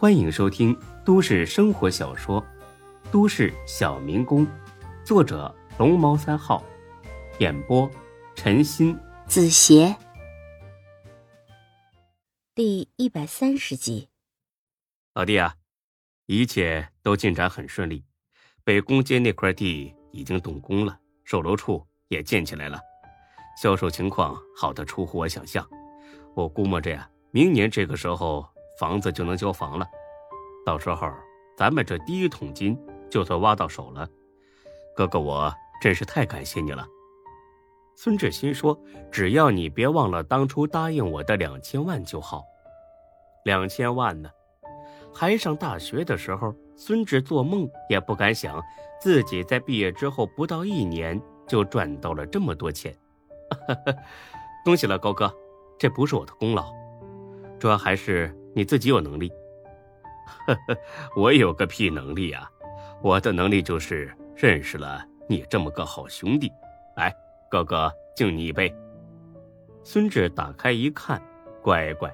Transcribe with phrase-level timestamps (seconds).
[0.00, 0.74] 欢迎收听
[1.04, 2.40] 都市生活小说
[3.12, 4.46] 《都市小民工》，
[5.04, 6.64] 作者龙猫三号，
[7.38, 7.86] 演播
[8.34, 9.94] 陈鑫、子邪，
[12.54, 14.08] 第一百三十集。
[15.12, 15.54] 老弟啊，
[16.24, 18.02] 一切都进展很顺利，
[18.64, 22.80] 北宫街那块地已经动工了，售楼处也建起来了，
[23.60, 25.62] 销售情况好的出乎我想象。
[26.34, 28.48] 我估摸着呀，明年这个时候。
[28.80, 29.86] 房子就能交房了，
[30.64, 31.06] 到时候
[31.54, 32.74] 咱们这第一桶金
[33.10, 34.08] 就算挖到手了。
[34.96, 36.86] 哥哥，我真是太感谢你了。
[37.94, 38.74] 孙志新说
[39.12, 42.42] ：“只要你别忘了当初答应我的两千万就好。”
[43.44, 44.30] 两千万呢？
[45.12, 48.62] 还上大学的时候，孙志做梦也不敢想，
[48.98, 52.96] 自己在毕业之后不到一年就赚到了这么多钱。
[54.64, 55.30] 恭喜了，高哥，
[55.78, 56.72] 这不是我的功劳，
[57.58, 58.34] 主要还是。
[58.54, 59.32] 你自己有能力，
[60.46, 60.76] 呵呵，
[61.16, 62.50] 我有个屁能力啊！
[63.02, 66.50] 我的能力就是认识了你这么个好兄弟。
[66.96, 67.14] 来，
[67.50, 68.74] 哥哥敬你一杯。
[69.82, 71.22] 孙志打开一看，
[71.62, 72.12] 乖乖，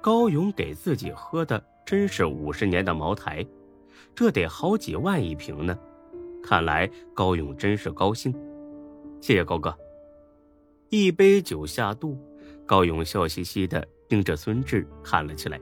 [0.00, 3.44] 高勇给自己喝的真是五十年的茅台，
[4.14, 5.76] 这得好几万一瓶呢。
[6.42, 8.32] 看来高勇真是高兴，
[9.20, 9.76] 谢谢高哥。
[10.88, 12.18] 一杯酒下肚，
[12.64, 15.60] 高勇笑嘻嘻的盯着孙志看了起来。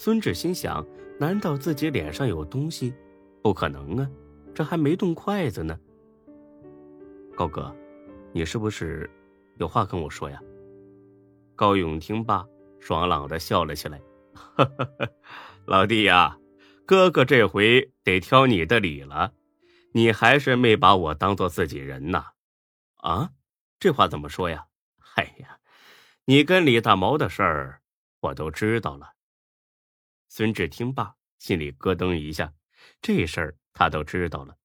[0.00, 0.86] 孙志心想：
[1.18, 2.94] 难道自己脸上有东西？
[3.42, 4.08] 不可能啊，
[4.54, 5.76] 这还没动筷子呢。
[7.34, 7.74] 高哥，
[8.32, 9.10] 你是不是
[9.56, 10.40] 有话跟我说呀？
[11.56, 12.46] 高勇听罢，
[12.78, 14.00] 爽朗的笑了起来
[15.66, 16.38] ：“老弟呀，
[16.86, 19.32] 哥哥这回得挑你的理了，
[19.94, 22.24] 你还是没把我当做自己人呐？
[22.98, 23.30] 啊，
[23.80, 24.66] 这话怎么说呀？
[25.16, 25.58] 哎呀，
[26.26, 27.80] 你跟李大毛的事儿，
[28.20, 29.14] 我都知道了。”
[30.28, 32.52] 孙志听罢，心里咯噔一下，
[33.00, 34.56] 这事儿他都知道了，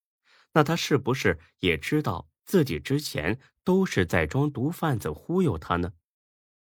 [0.51, 5.93] 那他是不是也知道自己之前都是在装毒贩子忽悠他呢？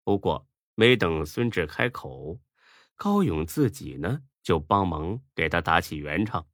[0.04, 2.38] 不过没等孙志开口，
[2.94, 6.46] 高勇自己呢就帮忙给他打起圆场：“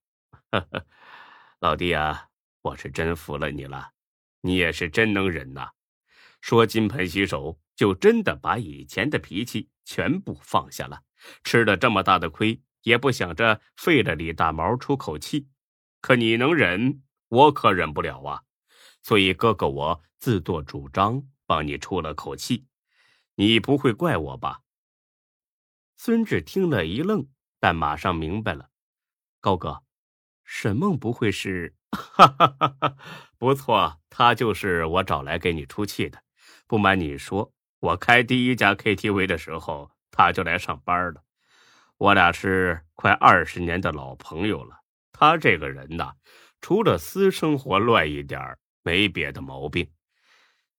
[0.53, 0.87] 呵呵，
[1.61, 2.29] 老弟啊，
[2.63, 3.91] 我是真服了你了，
[4.41, 5.71] 你也是真能忍呐！
[6.41, 11.03] 说金盆洗手，就真的把以前的脾气全部放下了。”
[11.45, 15.49] 吃了这么大的亏，也不想着废了李大毛出口气，
[16.01, 18.43] 可你能忍，我可忍不了啊！
[19.03, 22.67] 所以哥哥我自作主张帮你出了口气，
[23.37, 24.63] 你不会怪我吧？
[25.97, 27.29] 孙志听了一愣，
[27.59, 28.71] 但马上明白了，
[29.41, 29.83] 高哥，
[30.45, 31.75] 沈梦不会是？
[31.97, 32.97] 哈哈哈哈
[33.39, 36.23] 不错，他就是我找来给你出气的。
[36.67, 39.96] 不瞒你说，我开第一家 KTV 的时候。
[40.17, 41.21] 他就来上班了，
[41.99, 44.79] 我俩是快二十年的老朋友了。
[45.13, 46.15] 他这个人呐，
[46.63, 49.87] 除了私生活乱一点没别的毛病。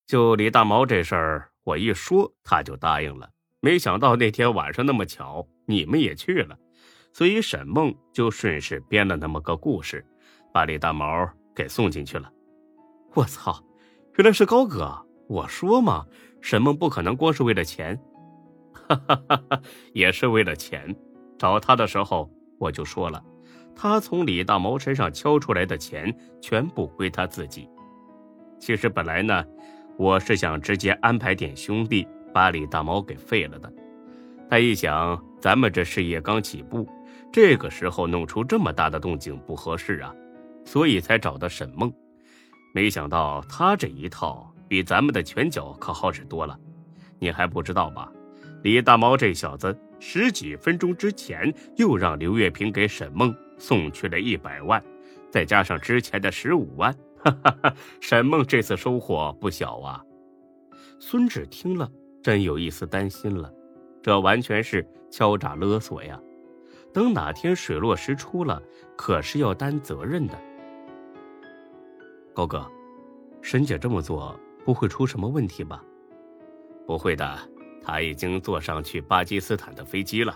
[0.08, 3.30] 就李大毛这事儿，我一说他就答应了。
[3.59, 6.58] 没想到那天晚上那么巧，你们也去了，
[7.14, 10.04] 所以沈梦就顺势编了那么个故事，
[10.52, 12.31] 把李大毛给送进去了。
[13.14, 13.64] 我操，
[14.16, 15.06] 原来是高哥！
[15.30, 16.08] 我说嘛，
[16.42, 18.00] 沈梦不可能光是为了钱。
[18.88, 19.62] 哈哈哈哈
[19.94, 20.96] 也是为了钱。
[21.38, 23.24] 找他的时候我就说了，
[23.76, 27.70] 他从李大毛身上敲出来的钱全部归他自己。
[28.60, 29.44] 其实本来呢，
[29.98, 33.72] 我是想直接安排点兄弟把李大毛给废了的。
[34.50, 36.88] 他一想咱们这事业刚起步，
[37.32, 40.12] 这个时候弄出这么大的动静不合适啊，
[40.66, 41.94] 所以才找的沈梦。
[42.74, 46.58] 没想到他这一套比咱们的拳脚可好使多了，
[47.20, 48.12] 你还不知道吧？
[48.63, 54.84] 李大毛这小子十几分钟之前又让刘月平给沈梦送去了一百万，
[55.31, 57.73] 再加上之前的十五万，哈哈哈！
[58.01, 60.03] 沈梦这次收获不小啊。
[61.00, 61.90] 孙志听了，
[62.22, 63.51] 真有一丝担心了，
[64.01, 66.19] 这完全是敲诈勒索呀！
[66.94, 68.62] 等哪天水落石出了，
[68.95, 70.33] 可是要担责任的。
[72.33, 72.69] 高哥，
[73.42, 75.83] 沈姐这么做不会出什么问题吧？
[76.86, 77.38] 不会的。
[77.88, 80.36] 他已经坐上去巴基斯坦的飞机了。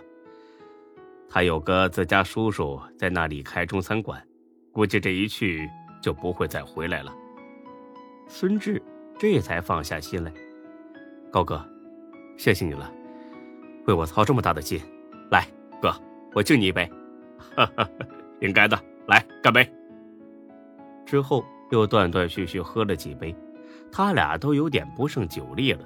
[1.29, 4.25] 他有个自家叔叔在那里开中餐馆，
[4.71, 5.69] 估计这一去
[6.01, 7.13] 就不会再回来了。
[8.25, 8.81] 孙志
[9.19, 10.31] 这才放下心来。
[11.29, 11.61] 高哥，
[12.37, 12.89] 谢谢你了，
[13.85, 14.79] 为我操这么大的心。
[15.29, 15.45] 来，
[15.81, 15.93] 哥，
[16.33, 16.89] 我敬你一杯。
[17.37, 17.89] 哈哈，
[18.39, 18.81] 应该的。
[19.07, 19.69] 来，干杯。
[21.05, 23.35] 之后又断断续续喝了几杯，
[23.91, 25.85] 他俩都有点不胜酒力了。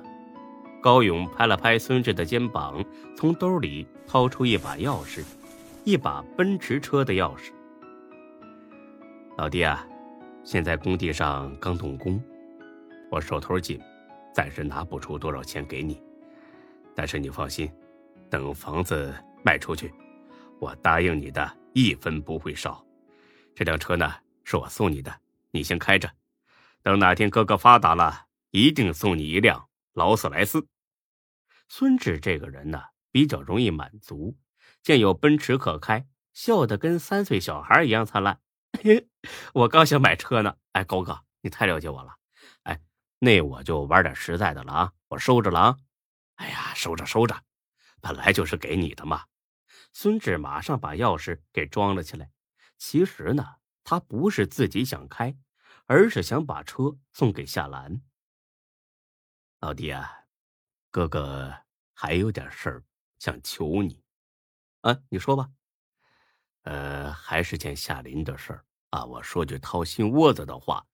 [0.81, 2.83] 高勇拍了拍孙志的肩膀，
[3.17, 5.23] 从兜里掏出一把钥匙，
[5.83, 7.51] 一把奔驰车的钥匙。
[9.37, 9.85] 老弟啊，
[10.43, 12.21] 现在工地上刚动工，
[13.09, 13.79] 我手头紧，
[14.33, 16.01] 暂时拿不出多少钱给你。
[16.95, 17.69] 但是你放心，
[18.29, 19.13] 等房子
[19.43, 19.91] 卖出去，
[20.59, 22.85] 我答应你的一分不会少。
[23.55, 24.13] 这辆车呢，
[24.43, 25.13] 是我送你的，
[25.51, 26.09] 你先开着。
[26.83, 30.67] 等哪天哥哥发达了，一定送你一辆劳斯莱斯。
[31.69, 34.37] 孙志这个人呢，比较容易满足，
[34.83, 38.39] 见有奔驰可开，笑得跟三岁小孩一样灿烂。
[39.53, 42.13] 我刚想买车呢，哎，高哥，你太了解我了。
[42.63, 42.81] 哎，
[43.19, 45.77] 那我就玩点实在的了啊，我收着了啊。
[46.35, 47.41] 哎呀，收着收着，
[48.01, 49.23] 本来就是给你的嘛。
[49.93, 52.29] 孙志马上把钥匙给装了起来。
[52.77, 53.55] 其实呢，
[53.85, 55.37] 他不是自己想开，
[55.85, 58.01] 而是想把车送给夏兰。
[59.65, 60.07] 老弟啊，
[60.91, 61.51] 哥哥
[61.91, 62.83] 还有点事儿
[63.17, 63.99] 想求你，
[64.81, 65.49] 啊，你说吧。
[66.65, 69.03] 呃，还是件夏林的事儿啊。
[69.05, 70.85] 我说句掏心窝子的话，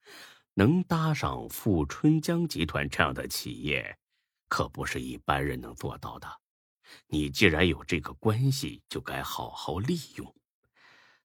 [0.53, 3.99] 能搭上富春江集团这样的企业。
[4.47, 6.39] 可不是一般人能做到的。
[7.07, 10.33] 你既然有这个关系，就该好好利用。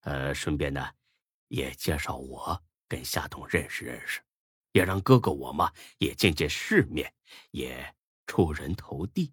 [0.00, 0.84] 呃，顺便呢，
[1.46, 4.20] 也介绍我跟夏董认识认识，
[4.76, 7.14] 也让哥哥我嘛也见见世面，
[7.50, 7.94] 也
[8.26, 9.32] 出人头地。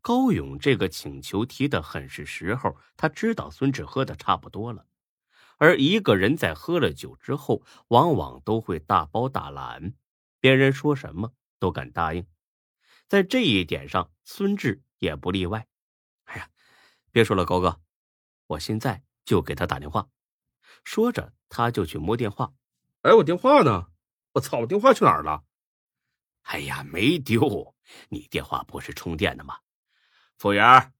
[0.00, 4.86] 高勇这个请求提的很是时候，他知道孙志喝的差不多了，
[5.56, 9.94] 而一个人在喝了酒之后，往往都会大包大揽，
[10.38, 12.24] 别人说什么都敢答应。
[13.08, 15.66] 在这一点上，孙志也不例外。
[16.26, 16.48] 哎呀，
[17.10, 17.80] 别说了，高哥，
[18.46, 20.08] 我现在就给他打电话。
[20.84, 22.52] 说着，他就去摸电话。
[23.02, 23.88] 哎，我电话呢？
[24.32, 25.42] 我操，我电话去哪儿了？
[26.42, 27.74] 哎呀，没丢。
[28.08, 29.56] 你电话不是充电的吗？
[30.38, 30.92] 服务员，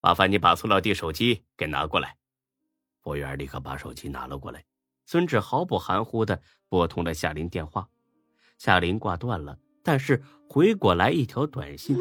[0.00, 2.16] 麻烦你把塑料地手机给拿过来。
[3.00, 4.64] 服务员立刻把手机拿了过来。
[5.04, 7.88] 孙志毫不含糊的拨通了夏林电话。
[8.58, 9.58] 夏林挂断了。
[9.84, 11.96] 但是回过来一条短信，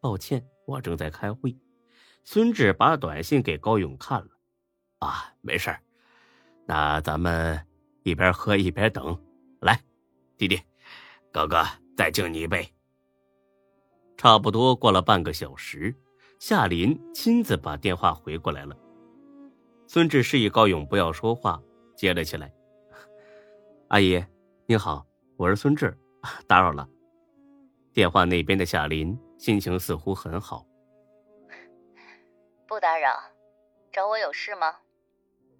[0.00, 1.56] 抱歉，我正在开会。
[2.24, 4.30] 孙志把短信给高勇看了，
[4.98, 5.78] 啊，没事
[6.66, 7.64] 那咱们
[8.02, 9.16] 一边喝一边等。
[9.60, 9.80] 来，
[10.38, 10.62] 弟弟，
[11.32, 11.64] 哥哥
[11.96, 12.72] 再敬你一杯。
[14.16, 15.92] 差不多过了半个小时，
[16.38, 18.78] 夏林亲自把电话回过来了。
[19.88, 21.60] 孙志示意高勇不要说话，
[21.96, 22.54] 接了起来。
[23.88, 24.24] 阿姨，
[24.66, 25.04] 你好，
[25.36, 25.98] 我是孙志，
[26.46, 26.88] 打扰了。
[27.92, 30.64] 电话那边的夏林心情似乎很好。
[32.68, 33.10] 不打扰，
[33.92, 34.76] 找我有事吗？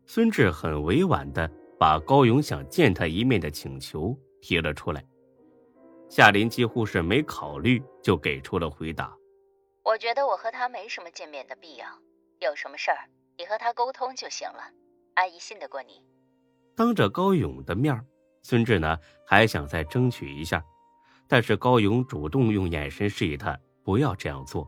[0.07, 5.05] 孙志很委婉的把高勇想见他一面的请求提了出来。
[6.09, 9.15] 夏林几乎是没考虑就给出了回答。
[9.85, 11.87] 我觉得我和他没什么见面的必要，
[12.41, 14.63] 有什么事儿你和他沟通就行了。
[15.15, 16.03] 阿姨信得过你。
[16.75, 18.05] 当着高勇的面，
[18.43, 20.65] 孙志呢还想再争取一下。
[21.27, 24.67] 但是高勇主动用眼神示意他不要这样做，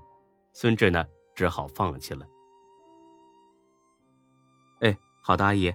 [0.52, 2.26] 孙志呢只好放弃了。
[4.80, 5.72] 哎，好的，阿姨，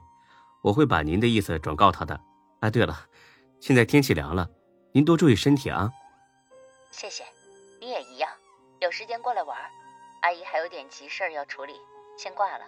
[0.62, 2.20] 我会把您的意思转告他的。
[2.60, 2.96] 哎，对了，
[3.60, 4.50] 现在天气凉了，
[4.92, 5.92] 您多注意身体啊。
[6.92, 7.24] 谢谢，
[7.80, 8.30] 你也一样，
[8.82, 9.58] 有时间过来玩。
[10.22, 11.74] 阿姨还有点急事要处理，
[12.18, 12.66] 先挂了。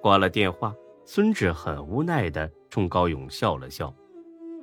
[0.00, 0.74] 挂了电话，
[1.04, 3.94] 孙志很无奈的冲高勇笑了笑。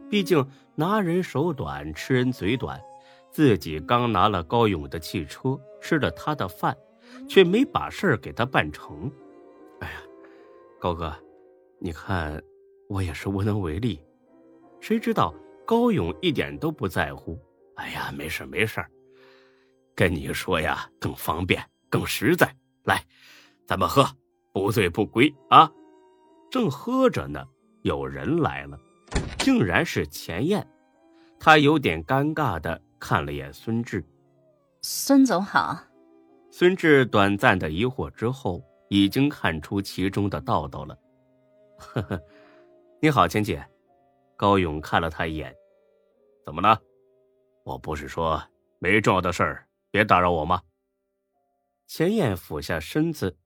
[0.09, 2.81] 毕竟拿人手短，吃人嘴短，
[3.31, 6.77] 自己刚拿了高勇的汽车，吃了他的饭，
[7.27, 9.11] 却没把事儿给他办成。
[9.79, 10.01] 哎呀，
[10.79, 11.15] 高哥，
[11.79, 12.41] 你看
[12.87, 13.99] 我也是无能为力。
[14.81, 15.33] 谁知道
[15.65, 17.39] 高勇一点都不在乎。
[17.75, 18.83] 哎呀，没事没事，
[19.95, 22.53] 跟你说呀，更方便，更实在。
[22.83, 23.01] 来，
[23.65, 24.05] 咱们喝，
[24.51, 25.71] 不醉不归啊！
[26.49, 27.47] 正喝着呢，
[27.83, 28.77] 有人来了。
[29.37, 30.67] 竟然是钱燕，
[31.39, 34.03] 他有点尴尬的看了眼孙志。
[34.81, 35.79] 孙总好。
[36.49, 40.97] 孙志短暂的疑惑之后，已经看出其中的道道了。
[41.77, 42.21] 呵呵，
[42.99, 43.65] 你好，钱姐。
[44.41, 45.55] 高勇看了他一眼，
[46.43, 46.81] 怎么了？
[47.63, 48.43] 我不是说
[48.79, 50.63] 没重要的事儿，别打扰我吗？
[51.85, 53.37] 钱燕俯下身子，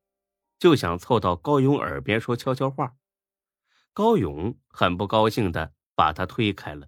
[0.57, 2.95] 就想凑到高勇耳边说悄悄话。
[3.91, 6.87] 高勇很不高兴的把他推开了。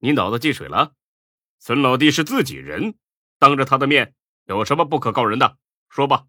[0.00, 0.96] 你脑子进水了？
[1.60, 2.98] 孙老弟是自己人，
[3.38, 4.16] 当着他的面
[4.46, 5.56] 有什么不可告人的？
[5.88, 6.26] 说吧。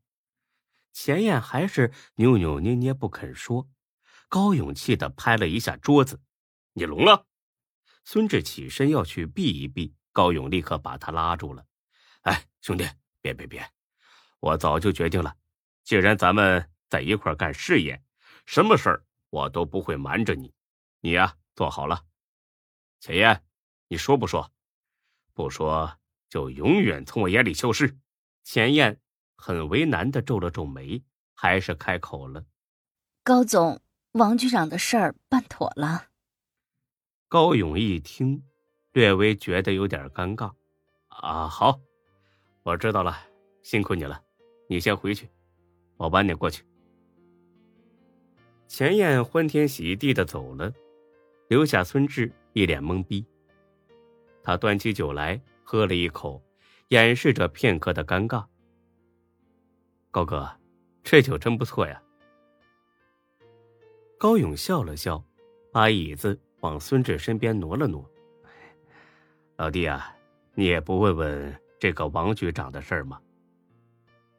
[0.94, 3.68] 钱燕还是扭扭捏捏不肯说。
[4.31, 6.21] 高勇气的拍了一下桌子
[6.71, 7.27] ：“你聋了？”
[8.05, 11.65] 孙志起身要去避一避，高勇立刻把他拉住了
[12.23, 12.88] ：“哎，兄弟，
[13.19, 13.69] 别别别！
[14.39, 15.35] 我早就决定了，
[15.83, 18.01] 既然咱们在一块干事业，
[18.45, 20.53] 什么事儿我都不会瞒着你。
[21.01, 22.05] 你呀，坐好了。
[23.01, 23.43] 钱燕，
[23.89, 24.50] 你说不说？
[25.33, 28.00] 不说就永远从我眼里消失。
[28.45, 29.01] 钱燕
[29.35, 32.45] 很为难的皱了皱眉，还是开口了
[33.23, 33.81] ：“高总，
[34.13, 36.08] 王局长的事儿办妥了。”
[37.30, 38.44] 高勇一听，
[38.91, 40.51] 略微觉得有点尴尬。
[41.08, 41.80] 啊，好，
[42.63, 43.18] 我知道了，
[43.63, 44.22] 辛苦你了，
[44.68, 45.30] 你先回去，
[45.98, 46.63] 我晚点过去。
[48.68, 50.74] 钱燕欢天喜地的走了，
[51.48, 53.25] 留下孙志一脸懵逼。
[54.44, 56.41] 他端起酒来喝了一口，
[56.89, 58.46] 掩饰着片刻的尴尬。
[60.10, 60.50] 高哥，
[61.03, 62.01] 这酒真不错呀。
[64.22, 65.25] 高勇笑了笑，
[65.72, 68.08] 把椅子往孙志身边挪了挪。
[69.56, 70.16] 老弟啊。
[70.54, 73.20] 你也不问问这个王局长的事儿吗？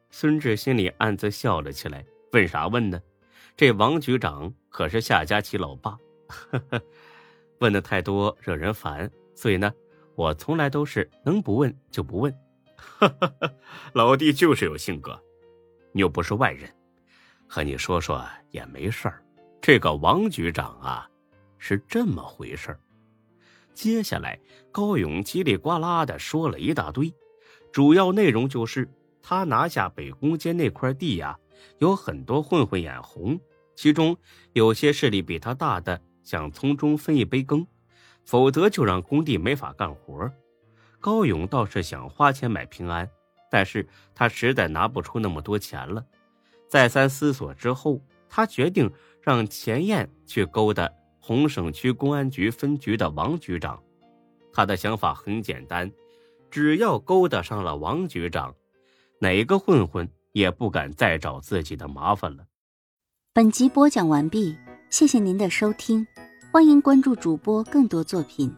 [0.09, 2.05] 孙志心里暗自笑了起来。
[2.31, 3.01] 问啥问呢？
[3.57, 5.97] 这王局长可是夏佳琪老爸，
[7.59, 9.73] 问的太多惹人烦，所以呢，
[10.15, 12.33] 我从来都是能不问就不问。
[13.91, 15.21] 老弟就是有性格，
[15.91, 16.73] 你又不是外人，
[17.49, 19.22] 和你说说也没事儿。
[19.65, 21.09] 这个王局长啊，
[21.57, 22.79] 是这么回事儿。
[23.73, 24.37] 接下来，
[24.73, 27.13] 高勇叽里呱啦的说了一大堆，
[27.71, 28.85] 主要内容就是
[29.21, 31.39] 他拿下北宫街那块地呀，
[31.77, 33.39] 有很多混混眼红，
[33.73, 34.17] 其中
[34.51, 37.65] 有些势力比他大的想从中分一杯羹，
[38.25, 40.29] 否则就让工地没法干活。
[40.99, 43.09] 高勇倒是想花钱买平安，
[43.49, 46.05] 但是他实在拿不出那么多钱了。
[46.67, 48.91] 再三思索之后，他决定
[49.23, 50.87] 让钱燕去勾搭。
[51.25, 53.81] 红省区公安局分局的王局长，
[54.51, 55.89] 他的想法很简单，
[56.51, 58.53] 只要勾搭上了王局长，
[59.19, 62.43] 哪个混混也不敢再找自己的麻烦了。
[63.31, 64.53] 本集播讲完毕，
[64.89, 66.05] 谢谢您的收听，
[66.51, 68.53] 欢迎关注主播更多作品。